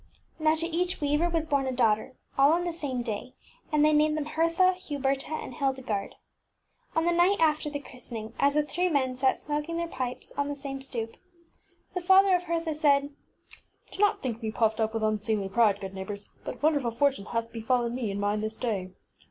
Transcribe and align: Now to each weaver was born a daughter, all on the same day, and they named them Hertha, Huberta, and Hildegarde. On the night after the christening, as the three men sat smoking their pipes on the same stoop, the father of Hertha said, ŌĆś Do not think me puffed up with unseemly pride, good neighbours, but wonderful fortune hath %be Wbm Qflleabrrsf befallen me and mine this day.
Now 0.39 0.55
to 0.55 0.65
each 0.65 0.99
weaver 0.99 1.29
was 1.29 1.45
born 1.45 1.67
a 1.67 1.71
daughter, 1.71 2.15
all 2.35 2.53
on 2.53 2.65
the 2.65 2.73
same 2.73 3.03
day, 3.03 3.35
and 3.71 3.85
they 3.85 3.93
named 3.93 4.17
them 4.17 4.25
Hertha, 4.25 4.73
Huberta, 4.73 5.29
and 5.33 5.53
Hildegarde. 5.53 6.15
On 6.95 7.05
the 7.05 7.11
night 7.11 7.37
after 7.39 7.69
the 7.69 7.77
christening, 7.79 8.33
as 8.39 8.55
the 8.55 8.63
three 8.63 8.89
men 8.89 9.15
sat 9.15 9.37
smoking 9.37 9.77
their 9.77 9.87
pipes 9.87 10.31
on 10.35 10.47
the 10.47 10.55
same 10.55 10.81
stoop, 10.81 11.17
the 11.93 12.01
father 12.01 12.35
of 12.35 12.45
Hertha 12.45 12.73
said, 12.73 13.11
ŌĆś 13.11 13.91
Do 13.91 13.99
not 14.01 14.23
think 14.23 14.41
me 14.41 14.49
puffed 14.51 14.79
up 14.81 14.95
with 14.95 15.03
unseemly 15.03 15.49
pride, 15.49 15.79
good 15.79 15.93
neighbours, 15.93 16.27
but 16.43 16.63
wonderful 16.63 16.89
fortune 16.89 17.25
hath 17.25 17.53
%be 17.53 17.61
Wbm 17.61 17.61
Qflleabrrsf 17.61 17.67
befallen 17.67 17.93
me 17.93 18.09
and 18.09 18.19
mine 18.19 18.41
this 18.41 18.57
day. 18.57 18.89